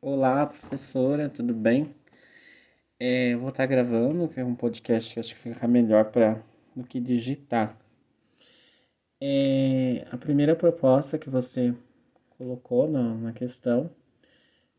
[0.00, 1.94] Olá, professora, tudo bem?
[2.98, 6.10] É, vou estar gravando, que é um podcast que acho que fica melhor
[6.74, 7.76] do que digitar.
[9.20, 11.74] É, a primeira proposta que você
[12.38, 13.90] colocou na, na questão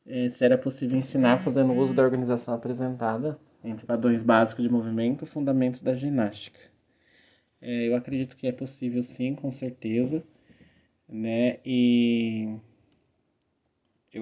[0.05, 5.25] é se era possível ensinar fazendo uso da organização apresentada entre padrões básicos de movimento
[5.25, 6.59] e fundamentos da ginástica.
[7.61, 10.23] É, eu acredito que é possível sim, com certeza,
[11.07, 11.59] né?
[11.65, 12.16] E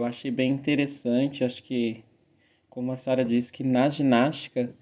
[0.05, 2.03] eu achei bem interessante, acho que,
[2.69, 4.73] como a senhora disse, que na ginástica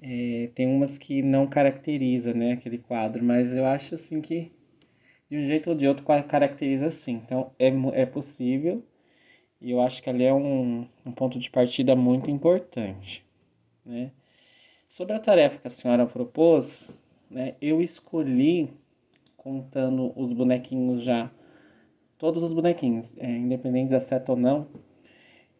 [0.00, 4.50] é, tem umas que não caracteriza, né, aquele quadro, mas eu acho assim que
[5.30, 7.20] de um jeito ou de outro caracteriza sim.
[7.24, 7.68] Então é,
[8.00, 8.82] é possível
[9.60, 13.24] e eu acho que ali é um, um ponto de partida muito importante,
[13.84, 14.10] né.
[14.88, 16.90] Sobre a tarefa que a senhora propôs,
[17.30, 18.70] né, eu escolhi
[19.36, 21.30] contando os bonequinhos já
[22.18, 24.68] todos os bonequinhos, é, independente da seta ou não,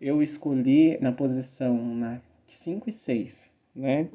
[0.01, 4.09] eu escolhi na posição na 5 e 6, né?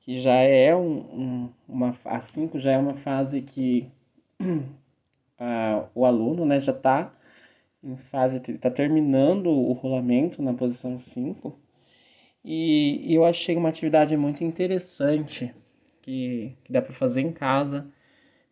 [0.00, 3.88] Que já é um, um, uma a 5 já é uma fase que
[5.38, 7.12] a, o aluno, né, já está
[7.82, 11.58] em fase está terminando o rolamento na posição 5.
[12.44, 15.54] E, e eu achei uma atividade muito interessante
[16.02, 17.86] que, que dá para fazer em casa.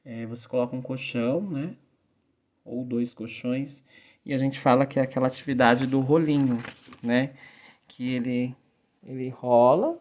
[0.05, 1.75] É, você coloca um colchão, né?
[2.69, 3.83] Ou dois colchões.
[4.25, 6.59] E a gente fala que é aquela atividade do rolinho,
[7.03, 7.31] né?
[7.87, 8.55] Que ele,
[9.03, 9.99] ele rola,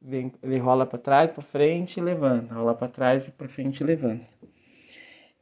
[0.00, 3.80] vem, ele rola para trás, para frente e levanta, rola para trás e para frente
[3.80, 4.26] e levanta.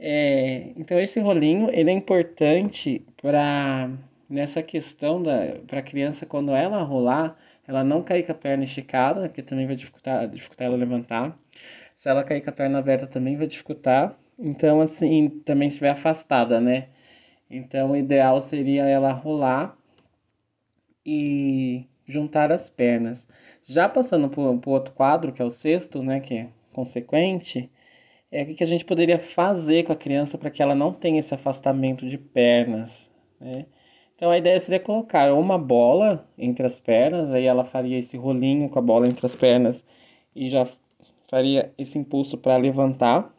[0.00, 3.90] É, então esse rolinho ele é importante para
[4.30, 8.64] nessa questão da para a criança quando ela rolar, ela não cair com a perna
[8.64, 11.36] esticada, que também vai dificultar, dificultar ela levantar.
[11.96, 14.16] Se ela cair com a perna aberta também vai dificultar.
[14.38, 16.88] Então, assim, também estiver afastada, né?
[17.50, 19.76] Então, o ideal seria ela rolar
[21.04, 23.26] e juntar as pernas.
[23.64, 26.20] Já passando para o outro quadro, que é o sexto, né?
[26.20, 27.70] Que é consequente,
[28.30, 31.20] é o que a gente poderia fazer com a criança para que ela não tenha
[31.20, 33.10] esse afastamento de pernas,
[33.40, 33.66] né?
[34.14, 38.68] Então, a ideia seria colocar uma bola entre as pernas, aí ela faria esse rolinho
[38.68, 39.84] com a bola entre as pernas
[40.34, 40.66] e já
[41.28, 43.32] faria esse impulso para levantar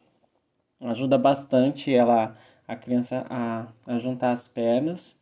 [0.81, 5.15] ajuda bastante ela a criança a, a juntar as pernas.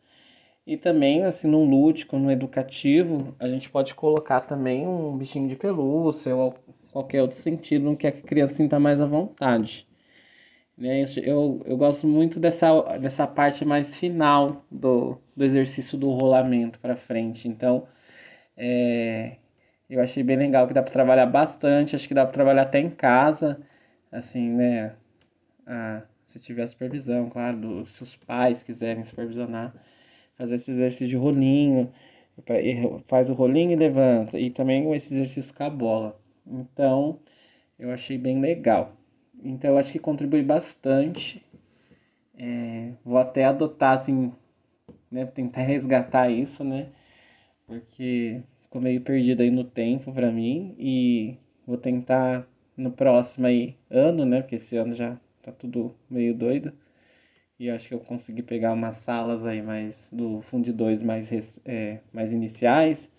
[0.65, 5.55] E também, assim, no lúdico, no educativo, a gente pode colocar também um bichinho de
[5.55, 6.55] pelúcia ou
[6.91, 9.87] qualquer outro sentido no que a criança sinta mais à vontade.
[10.77, 11.05] Né?
[11.23, 16.95] Eu, eu gosto muito dessa, dessa parte mais final do, do exercício do rolamento para
[16.95, 17.47] frente.
[17.47, 17.87] Então,
[18.57, 19.37] é,
[19.89, 22.79] eu achei bem legal que dá para trabalhar bastante, acho que dá para trabalhar até
[22.79, 23.59] em casa,
[24.11, 24.93] assim, né?
[25.67, 29.75] A, se tiver supervisão, claro, dos seus pais quiserem supervisionar,
[30.35, 31.91] fazer esse exercício de rolinho,
[33.07, 36.19] faz o rolinho e levanta, e também esse exercício com a bola.
[36.45, 37.19] Então,
[37.77, 38.95] eu achei bem legal.
[39.43, 41.43] Então, eu acho que contribui bastante.
[42.37, 44.31] É, vou até adotar, assim,
[45.11, 46.89] né, tentar resgatar isso, né,
[47.65, 51.35] porque ficou meio perdido aí no tempo para mim, e
[51.65, 56.73] vou tentar no próximo aí ano, né, porque esse ano já tá tudo meio doido.
[57.59, 61.99] E acho que eu consegui pegar umas salas aí mais do Fundo 2 mais, é,
[62.13, 63.09] mais iniciais.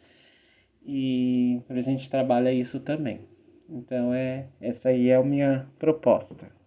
[0.84, 3.20] E a gente trabalha isso também.
[3.68, 6.57] Então é essa aí é a minha proposta.